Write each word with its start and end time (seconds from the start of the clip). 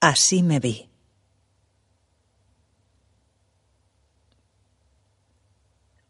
Así 0.00 0.42
me 0.42 0.60
vi. 0.60 0.90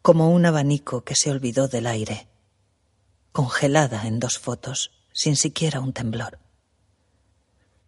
Como 0.02 0.30
un 0.30 0.44
abanico 0.44 1.04
que 1.04 1.14
se 1.14 1.30
olvidó 1.30 1.68
del 1.68 1.86
aire, 1.86 2.28
congelada 3.30 4.06
en 4.06 4.18
dos 4.18 4.38
fotos, 4.38 4.90
sin 5.12 5.36
siquiera 5.36 5.80
un 5.80 5.92
temblor. 5.92 6.40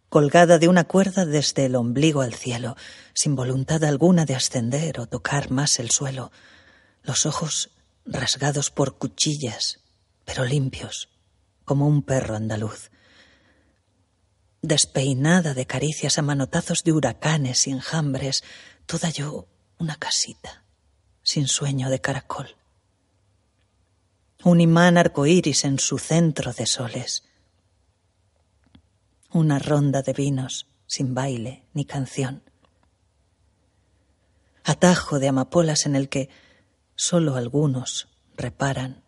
Colgada 0.07 0.57
de 0.57 0.69
una 0.69 0.85
cuerda 0.85 1.25
desde 1.25 1.65
el 1.65 1.75
ombligo 1.75 2.21
al 2.21 2.33
cielo, 2.33 2.77
sin 3.13 3.35
voluntad 3.35 3.83
alguna 3.83 4.25
de 4.25 4.35
ascender 4.35 5.01
o 5.01 5.07
tocar 5.07 5.51
más 5.51 5.79
el 5.79 5.91
suelo, 5.91 6.31
los 7.03 7.25
ojos 7.25 7.71
rasgados 8.05 8.71
por 8.71 8.97
cuchillas, 8.97 9.81
pero 10.23 10.45
limpios, 10.45 11.09
como 11.65 11.87
un 11.87 12.03
perro 12.03 12.35
andaluz 12.37 12.89
despeinada 14.61 15.53
de 15.53 15.65
caricias 15.65 16.17
a 16.17 16.21
manotazos 16.21 16.83
de 16.83 16.91
huracanes 16.91 17.67
y 17.67 17.71
enjambres, 17.71 18.43
toda 18.85 19.09
yo 19.09 19.47
una 19.77 19.95
casita, 19.95 20.63
sin 21.23 21.47
sueño 21.47 21.89
de 21.89 22.01
caracol. 22.01 22.55
Un 24.43 24.61
imán 24.61 24.97
arcoíris 24.97 25.65
en 25.65 25.79
su 25.79 25.97
centro 25.97 26.53
de 26.53 26.65
soles. 26.65 27.23
Una 29.31 29.59
ronda 29.59 30.01
de 30.01 30.13
vinos 30.13 30.67
sin 30.87 31.13
baile 31.13 31.67
ni 31.73 31.85
canción. 31.85 32.43
Atajo 34.63 35.19
de 35.19 35.27
amapolas 35.27 35.85
en 35.85 35.95
el 35.95 36.09
que 36.09 36.29
solo 36.95 37.35
algunos 37.35 38.07
reparan. 38.35 39.03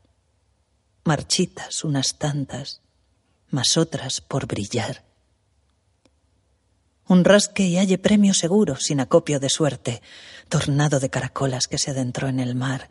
Marchitas 1.03 1.83
unas 1.83 2.17
tantas, 2.17 2.81
mas 3.49 3.77
otras 3.77 4.21
por 4.21 4.47
brillar 4.47 5.10
un 7.11 7.25
rasque 7.25 7.63
y 7.63 7.77
halle 7.77 7.97
premio 7.97 8.33
seguro, 8.33 8.77
sin 8.77 9.01
acopio 9.01 9.41
de 9.41 9.49
suerte, 9.49 10.01
tornado 10.47 11.01
de 11.01 11.09
caracolas 11.09 11.67
que 11.67 11.77
se 11.77 11.91
adentró 11.91 12.29
en 12.29 12.39
el 12.39 12.55
mar, 12.55 12.89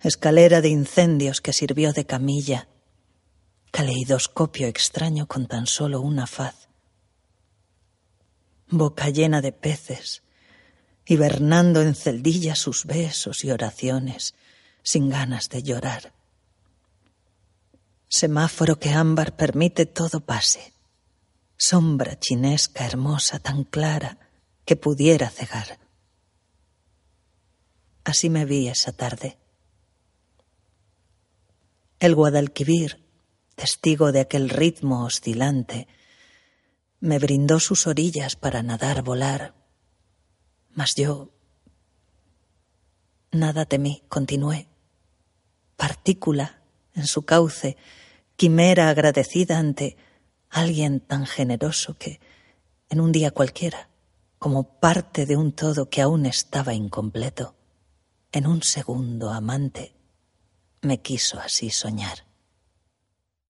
escalera 0.00 0.60
de 0.60 0.68
incendios 0.68 1.40
que 1.40 1.52
sirvió 1.52 1.92
de 1.92 2.06
camilla, 2.06 2.68
caleidoscopio 3.72 4.68
extraño 4.68 5.26
con 5.26 5.48
tan 5.48 5.66
solo 5.66 6.00
una 6.00 6.28
faz, 6.28 6.68
boca 8.68 9.10
llena 9.10 9.40
de 9.40 9.50
peces, 9.50 10.22
hibernando 11.04 11.82
en 11.82 11.96
celdillas 11.96 12.60
sus 12.60 12.84
besos 12.84 13.42
y 13.44 13.50
oraciones, 13.50 14.36
sin 14.84 15.08
ganas 15.08 15.48
de 15.48 15.64
llorar. 15.64 16.12
Semáforo 18.06 18.78
que 18.78 18.90
ámbar 18.90 19.34
permite 19.34 19.84
todo 19.84 20.20
pase 20.20 20.72
sombra 21.60 22.18
chinesca 22.18 22.86
hermosa 22.86 23.38
tan 23.38 23.64
clara 23.64 24.18
que 24.64 24.76
pudiera 24.76 25.28
cegar. 25.28 25.78
Así 28.02 28.30
me 28.30 28.46
vi 28.46 28.68
esa 28.68 28.92
tarde. 28.92 29.38
El 31.98 32.14
Guadalquivir, 32.14 33.04
testigo 33.56 34.10
de 34.10 34.20
aquel 34.20 34.48
ritmo 34.48 35.04
oscilante, 35.04 35.86
me 36.98 37.18
brindó 37.18 37.60
sus 37.60 37.86
orillas 37.86 38.36
para 38.36 38.62
nadar, 38.62 39.02
volar, 39.02 39.54
mas 40.70 40.94
yo 40.94 41.30
nada 43.32 43.66
temí, 43.66 44.02
continué, 44.08 44.66
partícula 45.76 46.62
en 46.94 47.06
su 47.06 47.26
cauce, 47.26 47.76
quimera 48.36 48.88
agradecida 48.88 49.58
ante 49.58 49.98
alguien 50.50 51.00
tan 51.00 51.26
generoso 51.26 51.96
que, 51.96 52.20
en 52.88 53.00
un 53.00 53.12
día 53.12 53.30
cualquiera, 53.30 53.88
como 54.38 54.80
parte 54.80 55.26
de 55.26 55.36
un 55.36 55.52
todo 55.52 55.88
que 55.88 56.02
aún 56.02 56.26
estaba 56.26 56.74
incompleto, 56.74 57.54
en 58.32 58.46
un 58.46 58.62
segundo 58.62 59.30
amante, 59.30 59.94
me 60.82 61.00
quiso 61.00 61.38
así 61.38 61.70
soñar. 61.70 62.29